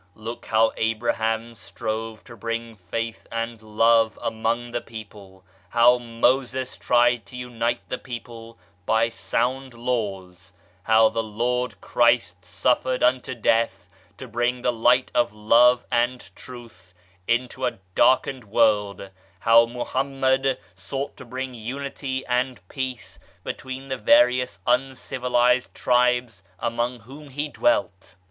Look 0.15 0.47
how 0.47 0.71
Abraham 0.77 1.53
strove 1.53 2.23
to 2.23 2.35
bring 2.35 2.75
faith 2.75 3.27
and 3.31 3.61
love 3.61 4.17
among 4.23 4.71
the 4.71 4.81
people; 4.81 5.45
how 5.69 5.99
Moses 5.99 6.75
tried 6.75 7.23
to 7.27 7.37
unite 7.37 7.87
the 7.87 7.99
people 7.99 8.57
by 8.87 9.09
sound 9.09 9.75
Laws; 9.75 10.53
how 10.81 11.09
the 11.09 11.21
Lord 11.21 11.79
Christ 11.81 12.43
suffered 12.43 13.03
unto 13.03 13.35
death 13.35 13.87
to 14.17 14.27
bring 14.27 14.63
the 14.63 14.73
Light 14.73 15.11
of 15.13 15.33
Love 15.33 15.85
and 15.91 16.35
Truth 16.35 16.95
into 17.27 17.67
a 17.67 17.77
dark 17.93 18.23
ened 18.25 18.45
world; 18.45 19.07
how 19.41 19.67
Mohammed 19.67 20.57
sought 20.73 21.15
to 21.17 21.25
bring 21.25 21.53
Unity 21.53 22.25
and 22.25 22.59
Peace 22.69 23.19
between 23.43 23.89
the 23.89 23.97
various 23.99 24.57
uncivilized 24.65 25.75
tribes 25.75 26.41
among 26.57 27.01
whom 27.01 27.29
he 27.29 27.47
dwelt. 27.49 28.15